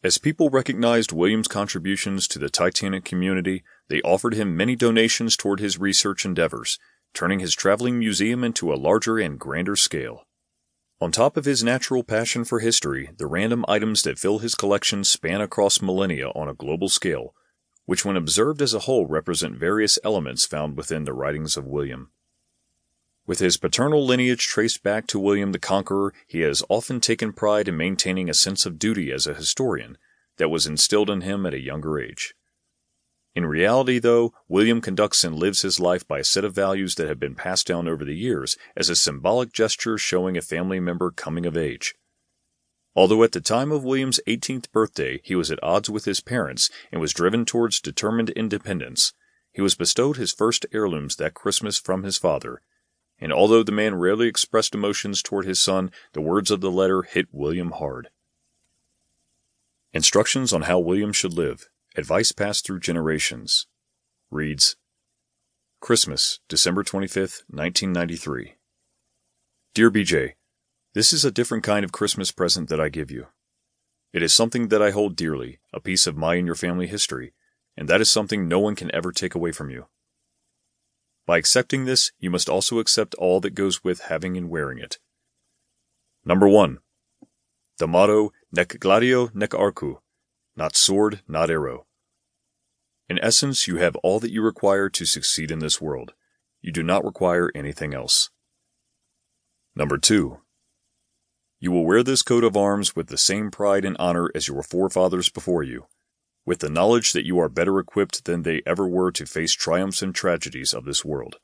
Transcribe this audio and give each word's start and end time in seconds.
As 0.00 0.16
people 0.16 0.48
recognized 0.48 1.10
William's 1.10 1.48
contributions 1.48 2.28
to 2.28 2.38
the 2.38 2.48
Titanic 2.48 3.04
community, 3.04 3.64
they 3.88 4.00
offered 4.02 4.34
him 4.34 4.56
many 4.56 4.76
donations 4.76 5.36
toward 5.36 5.58
his 5.58 5.78
research 5.78 6.24
endeavors, 6.24 6.78
turning 7.14 7.40
his 7.40 7.52
traveling 7.52 7.98
museum 7.98 8.44
into 8.44 8.72
a 8.72 8.76
larger 8.76 9.18
and 9.18 9.40
grander 9.40 9.74
scale. 9.74 10.24
On 11.00 11.10
top 11.10 11.36
of 11.36 11.46
his 11.46 11.64
natural 11.64 12.04
passion 12.04 12.44
for 12.44 12.60
history, 12.60 13.10
the 13.18 13.26
random 13.26 13.64
items 13.66 14.02
that 14.02 14.20
fill 14.20 14.38
his 14.38 14.54
collection 14.54 15.02
span 15.02 15.40
across 15.40 15.82
millennia 15.82 16.28
on 16.28 16.48
a 16.48 16.54
global 16.54 16.88
scale, 16.88 17.34
which 17.84 18.04
when 18.04 18.16
observed 18.16 18.62
as 18.62 18.74
a 18.74 18.80
whole 18.80 19.06
represent 19.06 19.58
various 19.58 19.98
elements 20.04 20.46
found 20.46 20.76
within 20.76 21.04
the 21.04 21.12
writings 21.12 21.56
of 21.56 21.66
William. 21.66 22.12
With 23.28 23.40
his 23.40 23.58
paternal 23.58 24.06
lineage 24.06 24.46
traced 24.46 24.82
back 24.82 25.06
to 25.08 25.18
William 25.18 25.52
the 25.52 25.58
Conqueror, 25.58 26.14
he 26.26 26.40
has 26.40 26.62
often 26.70 26.98
taken 26.98 27.34
pride 27.34 27.68
in 27.68 27.76
maintaining 27.76 28.30
a 28.30 28.34
sense 28.34 28.64
of 28.64 28.78
duty 28.78 29.12
as 29.12 29.26
a 29.26 29.34
historian 29.34 29.98
that 30.38 30.48
was 30.48 30.66
instilled 30.66 31.10
in 31.10 31.20
him 31.20 31.44
at 31.44 31.52
a 31.52 31.60
younger 31.60 32.00
age. 32.00 32.34
In 33.34 33.44
reality, 33.44 33.98
though, 33.98 34.32
William 34.48 34.80
conducts 34.80 35.24
and 35.24 35.36
lives 35.36 35.60
his 35.60 35.78
life 35.78 36.08
by 36.08 36.20
a 36.20 36.24
set 36.24 36.42
of 36.42 36.54
values 36.54 36.94
that 36.94 37.06
have 37.06 37.20
been 37.20 37.34
passed 37.34 37.66
down 37.66 37.86
over 37.86 38.02
the 38.02 38.16
years 38.16 38.56
as 38.74 38.88
a 38.88 38.96
symbolic 38.96 39.52
gesture 39.52 39.98
showing 39.98 40.38
a 40.38 40.40
family 40.40 40.80
member 40.80 41.10
coming 41.10 41.44
of 41.44 41.54
age. 41.54 41.94
Although 42.96 43.24
at 43.24 43.32
the 43.32 43.42
time 43.42 43.72
of 43.72 43.84
William's 43.84 44.20
18th 44.26 44.72
birthday 44.72 45.20
he 45.22 45.34
was 45.34 45.50
at 45.50 45.62
odds 45.62 45.90
with 45.90 46.06
his 46.06 46.22
parents 46.22 46.70
and 46.90 46.98
was 46.98 47.12
driven 47.12 47.44
towards 47.44 47.78
determined 47.82 48.30
independence, 48.30 49.12
he 49.52 49.60
was 49.60 49.74
bestowed 49.74 50.16
his 50.16 50.32
first 50.32 50.64
heirlooms 50.72 51.16
that 51.16 51.34
Christmas 51.34 51.76
from 51.76 52.04
his 52.04 52.16
father 52.16 52.62
and 53.20 53.32
although 53.32 53.62
the 53.62 53.72
man 53.72 53.94
rarely 53.94 54.28
expressed 54.28 54.74
emotions 54.74 55.22
toward 55.22 55.46
his 55.46 55.60
son, 55.60 55.90
the 56.12 56.20
words 56.20 56.50
of 56.50 56.60
the 56.60 56.70
letter 56.70 57.02
hit 57.02 57.26
William 57.32 57.72
hard. 57.72 58.10
Instructions 59.92 60.52
on 60.52 60.62
how 60.62 60.78
William 60.78 61.12
should 61.12 61.32
live. 61.32 61.68
Advice 61.96 62.30
passed 62.30 62.64
through 62.64 62.80
generations. 62.80 63.66
Reads 64.30 64.76
Christmas, 65.80 66.40
December 66.48 66.84
25th, 66.84 67.42
1993. 67.48 68.54
Dear 69.74 69.90
BJ, 69.90 70.34
This 70.94 71.12
is 71.12 71.24
a 71.24 71.30
different 71.30 71.64
kind 71.64 71.84
of 71.84 71.92
Christmas 71.92 72.30
present 72.30 72.68
that 72.68 72.80
I 72.80 72.88
give 72.88 73.10
you. 73.10 73.28
It 74.12 74.22
is 74.22 74.34
something 74.34 74.68
that 74.68 74.82
I 74.82 74.90
hold 74.90 75.16
dearly, 75.16 75.60
a 75.72 75.80
piece 75.80 76.06
of 76.06 76.16
my 76.16 76.34
and 76.36 76.46
your 76.46 76.54
family 76.54 76.86
history, 76.86 77.32
and 77.76 77.88
that 77.88 78.00
is 78.00 78.10
something 78.10 78.48
no 78.48 78.58
one 78.58 78.74
can 78.74 78.94
ever 78.94 79.12
take 79.12 79.34
away 79.34 79.52
from 79.52 79.70
you. 79.70 79.86
By 81.28 81.36
accepting 81.36 81.84
this, 81.84 82.10
you 82.18 82.30
must 82.30 82.48
also 82.48 82.78
accept 82.78 83.14
all 83.16 83.38
that 83.40 83.50
goes 83.50 83.84
with 83.84 84.00
having 84.08 84.38
and 84.38 84.48
wearing 84.48 84.78
it. 84.78 84.98
Number 86.24 86.48
1. 86.48 86.78
The 87.76 87.86
motto, 87.86 88.32
Nec 88.50 88.80
gladio 88.80 89.28
nec 89.34 89.50
arcu, 89.50 90.00
not 90.56 90.74
sword, 90.74 91.20
not 91.28 91.50
arrow. 91.50 91.84
In 93.10 93.18
essence, 93.18 93.68
you 93.68 93.76
have 93.76 93.94
all 93.96 94.20
that 94.20 94.32
you 94.32 94.40
require 94.40 94.88
to 94.88 95.04
succeed 95.04 95.50
in 95.50 95.58
this 95.58 95.82
world. 95.82 96.14
You 96.62 96.72
do 96.72 96.82
not 96.82 97.04
require 97.04 97.52
anything 97.54 97.92
else. 97.92 98.30
Number 99.76 99.98
2. 99.98 100.38
You 101.60 101.70
will 101.70 101.84
wear 101.84 102.02
this 102.02 102.22
coat 102.22 102.42
of 102.42 102.56
arms 102.56 102.96
with 102.96 103.08
the 103.08 103.18
same 103.18 103.50
pride 103.50 103.84
and 103.84 103.98
honor 103.98 104.30
as 104.34 104.48
your 104.48 104.62
forefathers 104.62 105.28
before 105.28 105.62
you 105.62 105.88
with 106.48 106.60
the 106.60 106.70
knowledge 106.70 107.12
that 107.12 107.26
you 107.26 107.38
are 107.38 107.50
better 107.50 107.78
equipped 107.78 108.24
than 108.24 108.42
they 108.42 108.62
ever 108.64 108.88
were 108.88 109.12
to 109.12 109.26
face 109.26 109.52
triumphs 109.52 110.00
and 110.00 110.14
tragedies 110.14 110.72
of 110.72 110.86
this 110.86 111.04
world. 111.04 111.36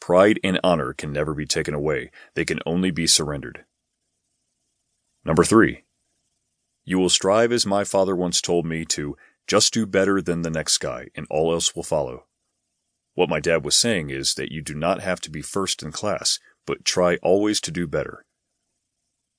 Pride 0.00 0.38
and 0.44 0.60
honor 0.62 0.92
can 0.92 1.12
never 1.12 1.34
be 1.34 1.44
taken 1.44 1.74
away, 1.74 2.12
they 2.34 2.44
can 2.44 2.60
only 2.64 2.92
be 2.92 3.08
surrendered. 3.08 3.64
Number 5.24 5.42
three, 5.42 5.82
you 6.84 7.00
will 7.00 7.08
strive 7.08 7.50
as 7.50 7.66
my 7.66 7.82
father 7.82 8.14
once 8.14 8.40
told 8.40 8.64
me 8.64 8.84
to 8.84 9.16
just 9.48 9.74
do 9.74 9.86
better 9.86 10.22
than 10.22 10.42
the 10.42 10.50
next 10.50 10.78
guy, 10.78 11.08
and 11.16 11.26
all 11.28 11.52
else 11.52 11.74
will 11.74 11.82
follow. 11.82 12.26
What 13.14 13.28
my 13.28 13.40
dad 13.40 13.64
was 13.64 13.74
saying 13.74 14.10
is 14.10 14.34
that 14.34 14.52
you 14.52 14.62
do 14.62 14.76
not 14.76 15.00
have 15.00 15.20
to 15.22 15.32
be 15.32 15.42
first 15.42 15.82
in 15.82 15.90
class, 15.90 16.38
but 16.64 16.84
try 16.84 17.16
always 17.24 17.60
to 17.62 17.72
do 17.72 17.88
better. 17.88 18.24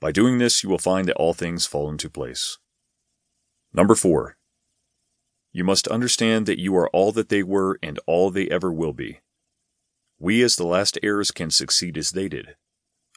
By 0.00 0.10
doing 0.10 0.38
this, 0.38 0.62
you 0.62 0.70
will 0.70 0.78
find 0.78 1.06
that 1.06 1.16
all 1.16 1.34
things 1.34 1.66
fall 1.66 1.90
into 1.90 2.08
place. 2.08 2.56
Number 3.74 3.94
four, 3.94 4.38
you 5.54 5.62
must 5.62 5.86
understand 5.86 6.46
that 6.46 6.58
you 6.58 6.76
are 6.76 6.90
all 6.90 7.12
that 7.12 7.28
they 7.28 7.44
were 7.44 7.78
and 7.80 8.00
all 8.08 8.28
they 8.28 8.48
ever 8.48 8.72
will 8.72 8.92
be. 8.92 9.20
We, 10.18 10.42
as 10.42 10.56
the 10.56 10.66
last 10.66 10.98
heirs, 11.00 11.30
can 11.30 11.48
succeed 11.50 11.96
as 11.96 12.10
they 12.10 12.28
did. 12.28 12.56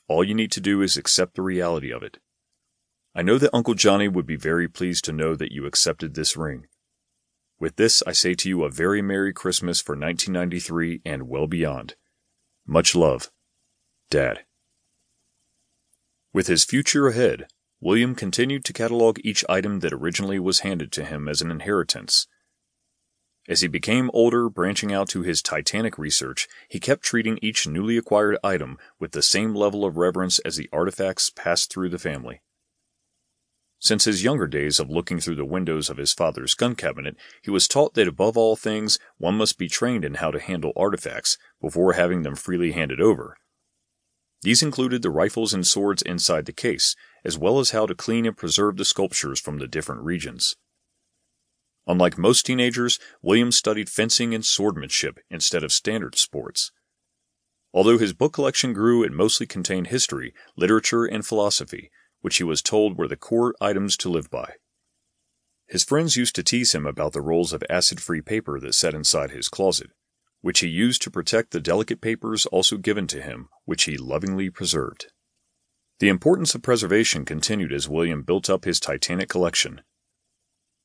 All 0.08 0.24
you 0.24 0.36
need 0.36 0.52
to 0.52 0.62
do 0.62 0.84
is 0.84 0.96
accept 0.96 1.34
the 1.34 1.42
reality 1.42 1.92
of 1.92 2.04
it. 2.04 2.20
I 3.16 3.24
know 3.24 3.40
that 3.40 3.56
Uncle 3.56 3.74
Johnny 3.74 4.08
would 4.08 4.28
be 4.28 4.36
very 4.36 4.68
pleased 4.68 5.04
to 5.06 5.12
know 5.12 5.36
that 5.36 5.52
you 5.52 5.66
accepted 5.66 6.14
this 6.14 6.38
ring. 6.38 6.68
With 7.60 7.76
this, 7.76 8.04
I 8.06 8.12
say 8.12 8.36
to 8.36 8.50
you 8.50 8.64
a 8.64 8.70
very 8.70 9.02
Merry 9.02 9.34
Christmas 9.34 9.82
for 9.82 9.94
1993 9.94 11.02
and 11.04 11.28
well 11.28 11.48
beyond. 11.48 11.96
Much 12.68 12.94
love. 12.94 13.32
Dad. 14.12 14.46
With 16.34 16.46
his 16.46 16.64
future 16.64 17.08
ahead, 17.08 17.48
William 17.80 18.16
continued 18.16 18.66
to 18.66 18.74
catalog 18.74 19.20
each 19.24 19.46
item 19.48 19.82
that 19.82 19.94
originally 19.94 20.40
was 20.40 20.62
handed 20.62 20.92
to 20.94 21.06
him 21.06 21.28
as 21.28 21.42
an 21.42 21.52
inheritance. 21.52 22.28
As 23.48 23.62
he 23.62 23.68
became 23.68 24.12
older, 24.14 24.50
branching 24.50 24.92
out 24.92 25.08
to 25.10 25.22
his 25.22 25.42
Titanic 25.42 25.98
research, 25.98 26.48
he 26.68 26.80
kept 26.80 27.04
treating 27.04 27.40
each 27.42 27.68
newly 27.68 27.96
acquired 27.96 28.38
item 28.44 28.78
with 29.00 29.12
the 29.12 29.22
same 29.22 29.56
level 29.56 29.86
of 29.86 29.96
reverence 29.96 30.40
as 30.40 30.58
the 30.58 30.70
artifacts 30.74 31.30
passed 31.30 31.72
through 31.72 31.90
the 31.90 32.00
family. 32.00 32.42
Since 33.80 34.06
his 34.06 34.24
younger 34.24 34.48
days 34.48 34.80
of 34.80 34.90
looking 34.90 35.20
through 35.20 35.36
the 35.36 35.46
windows 35.46 35.90
of 35.90 35.98
his 35.98 36.12
father's 36.12 36.56
gun 36.56 36.76
cabinet, 36.76 37.16
he 37.44 37.52
was 37.52 37.68
taught 37.68 37.94
that 37.94 38.08
above 38.08 38.36
all 38.36 38.56
things, 38.56 38.98
one 39.18 39.36
must 39.36 39.60
be 39.60 39.70
trained 39.70 40.04
in 40.04 40.16
how 40.16 40.32
to 40.32 40.40
handle 40.40 40.74
artifacts 40.76 41.38
before 41.62 41.94
having 41.94 42.24
them 42.24 42.36
freely 42.36 42.72
handed 42.72 43.00
over. 43.00 43.38
These 44.48 44.64
included 44.64 45.02
the 45.02 45.10
rifles 45.10 45.54
and 45.54 45.68
swords 45.68 46.02
inside 46.02 46.46
the 46.46 46.54
case, 46.54 46.96
as 47.26 47.38
well 47.38 47.60
as 47.60 47.72
how 47.72 47.86
to 47.86 47.94
clean 47.94 48.26
and 48.26 48.38
preserve 48.38 48.78
the 48.78 48.86
sculptures 48.86 49.42
from 49.42 49.58
the 49.58 49.68
different 49.68 50.04
regions. 50.04 50.56
Unlike 51.86 52.18
most 52.18 52.46
teenagers, 52.46 52.98
Williams 53.22 53.58
studied 53.58 53.90
fencing 53.90 54.34
and 54.34 54.46
swordmanship 54.46 55.18
instead 55.30 55.66
of 55.66 55.74
standard 55.74 56.18
sports. 56.18 56.72
Although 57.74 57.98
his 57.98 58.14
book 58.14 58.32
collection 58.32 58.72
grew, 58.72 59.04
it 59.04 59.12
mostly 59.12 59.46
contained 59.46 59.88
history, 59.88 60.34
literature, 60.56 61.04
and 61.04 61.26
philosophy, 61.26 61.92
which 62.22 62.38
he 62.38 62.46
was 62.46 62.62
told 62.62 62.98
were 62.98 63.10
the 63.10 63.18
core 63.18 63.54
items 63.60 63.98
to 63.98 64.10
live 64.10 64.30
by. 64.30 64.54
His 65.68 65.84
friends 65.84 66.16
used 66.16 66.36
to 66.36 66.42
tease 66.42 66.74
him 66.74 66.86
about 66.86 67.12
the 67.12 67.20
rolls 67.20 67.52
of 67.52 67.66
acid 67.70 68.02
free 68.02 68.22
paper 68.22 68.62
that 68.62 68.76
sat 68.76 68.94
inside 68.94 69.32
his 69.32 69.50
closet, 69.50 69.90
which 70.42 70.60
he 70.60 70.68
used 70.68 71.02
to 71.02 71.12
protect 71.12 71.52
the 71.52 71.60
delicate 71.60 72.02
papers 72.02 72.46
also 72.48 72.78
given 72.78 73.08
to 73.08 73.22
him, 73.22 73.50
which 73.66 73.84
he 73.84 73.98
lovingly 73.98 74.50
preserved. 74.50 75.08
The 76.00 76.10
importance 76.10 76.54
of 76.54 76.62
preservation 76.62 77.26
continued 77.26 77.74
as 77.74 77.90
William 77.90 78.22
built 78.22 78.50
up 78.50 78.66
his 78.66 78.80
Titanic 78.80 79.30
collection. 79.30 79.82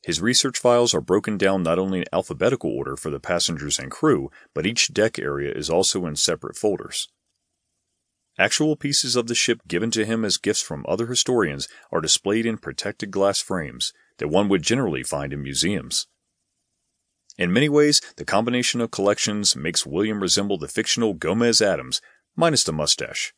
His 0.03 0.21
research 0.21 0.59
files 0.59 0.95
are 0.95 1.01
broken 1.01 1.37
down 1.37 1.63
not 1.63 1.79
only 1.79 2.01
in 2.01 2.05
alphabetical 2.13 2.71
order 2.71 2.97
for 2.97 3.11
the 3.11 3.21
passengers 3.21 3.79
and 3.79 3.91
crew, 3.91 4.31
but 4.55 4.67
each 4.67 4.93
deck 4.93 5.19
area 5.19 5.53
is 5.53 5.71
also 5.71 6.07
in 6.07 6.17
separate 6.17 6.57
folders. 6.57 7.09
Actual 8.39 8.75
pieces 8.75 9.15
of 9.15 9.27
the 9.27 9.35
ship 9.35 9.61
given 9.69 9.91
to 9.91 10.07
him 10.07 10.25
as 10.25 10.39
gifts 10.39 10.63
from 10.63 10.85
other 10.89 11.07
historians 11.07 11.69
are 11.93 12.01
displayed 12.01 12.47
in 12.47 12.57
protected 12.57 13.11
glass 13.11 13.41
frames 13.41 13.93
that 14.17 14.29
one 14.29 14.49
would 14.49 14.63
generally 14.63 15.03
find 15.03 15.33
in 15.33 15.43
museums. 15.43 16.07
In 17.39 17.53
many 17.53 17.69
ways, 17.69 18.01
the 18.17 18.25
combination 18.25 18.81
of 18.81 18.91
collections 18.91 19.57
makes 19.57 19.87
William 19.87 20.21
resemble 20.21 20.59
the 20.59 20.69
fictional 20.69 21.15
Gomez 21.15 21.63
Addams, 21.63 22.01
minus 22.37 22.65
the 22.65 22.73
mustache. 22.73 23.33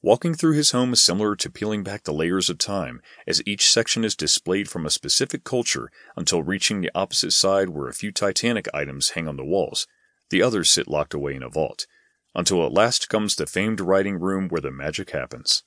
Walking 0.00 0.34
through 0.34 0.54
his 0.54 0.70
home 0.70 0.92
is 0.92 1.02
similar 1.02 1.34
to 1.36 1.50
peeling 1.50 1.82
back 1.82 2.04
the 2.04 2.12
layers 2.12 2.48
of 2.48 2.58
time, 2.58 3.00
as 3.26 3.42
each 3.46 3.68
section 3.68 4.04
is 4.04 4.14
displayed 4.14 4.68
from 4.68 4.86
a 4.86 4.90
specific 4.90 5.42
culture 5.42 5.90
until 6.16 6.42
reaching 6.42 6.80
the 6.80 6.90
opposite 6.94 7.32
side 7.32 7.70
where 7.70 7.88
a 7.88 7.94
few 7.94 8.12
Titanic 8.12 8.68
items 8.72 9.10
hang 9.10 9.26
on 9.26 9.36
the 9.36 9.44
walls. 9.44 9.86
The 10.30 10.42
others 10.42 10.70
sit 10.70 10.86
locked 10.86 11.14
away 11.14 11.34
in 11.34 11.42
a 11.42 11.48
vault, 11.48 11.86
until 12.34 12.64
at 12.64 12.72
last 12.72 13.08
comes 13.08 13.34
the 13.34 13.46
famed 13.46 13.80
writing 13.80 14.20
room 14.20 14.48
where 14.48 14.60
the 14.60 14.70
magic 14.70 15.10
happens. 15.10 15.64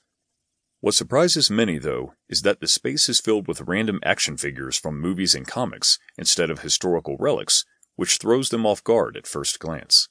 What 0.82 0.96
surprises 0.96 1.52
many, 1.52 1.78
though, 1.78 2.16
is 2.28 2.42
that 2.42 2.60
the 2.60 2.68
space 2.68 3.08
is 3.08 3.22
filled 3.22 3.48
with 3.48 3.62
random 3.62 4.00
action 4.04 4.36
figures 4.36 4.78
from 4.80 5.00
movies 5.00 5.36
and 5.36 5.48
comics 5.48 6.00
instead 6.18 6.50
of 6.50 6.62
historical 6.62 7.18
relics, 7.20 7.66
which 7.96 8.18
throws 8.18 8.50
them 8.50 8.66
off 8.66 8.84
guard 8.84 9.16
at 9.16 9.28
first 9.28 9.60
glance. 9.60 10.10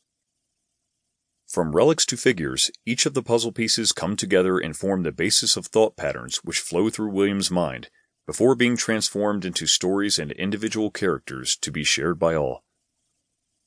From 1.48 1.74
relics 1.74 2.06
to 2.06 2.16
figures, 2.16 2.70
each 2.86 3.04
of 3.04 3.14
the 3.14 3.22
puzzle 3.22 3.50
pieces 3.50 3.90
come 3.90 4.14
together 4.14 4.58
and 4.58 4.76
form 4.76 5.02
the 5.02 5.10
basis 5.10 5.56
of 5.56 5.66
thought 5.66 5.96
patterns 5.96 6.36
which 6.44 6.60
flow 6.60 6.88
through 6.88 7.10
William's 7.10 7.50
mind 7.50 7.90
before 8.24 8.54
being 8.54 8.76
transformed 8.76 9.44
into 9.44 9.66
stories 9.66 10.20
and 10.20 10.30
individual 10.30 10.92
characters 10.92 11.56
to 11.56 11.72
be 11.72 11.82
shared 11.82 12.16
by 12.16 12.36
all. 12.36 12.62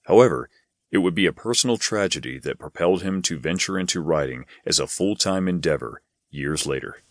However, 0.03 0.49
it 0.89 0.99
would 0.99 1.15
be 1.15 1.25
a 1.25 1.33
personal 1.33 1.75
tragedy 1.75 2.39
that 2.39 2.59
propelled 2.59 3.01
him 3.01 3.21
to 3.23 3.37
venture 3.37 3.77
into 3.77 3.99
writing 3.99 4.45
as 4.65 4.79
a 4.79 4.87
full 4.87 5.17
time 5.17 5.49
endeavor 5.49 6.01
years 6.33 6.65
later. 6.65 6.97